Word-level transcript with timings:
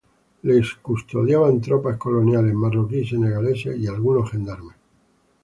Les 0.49 0.69
custodiaban 0.87 1.61
tropas 1.67 1.95
coloniales, 2.05 2.55
marroquíes 2.63 3.05
y 3.05 3.09
senegaleses, 3.11 3.77
y 3.77 3.85
algunos 3.85 4.31
gendarmes. 4.31 4.75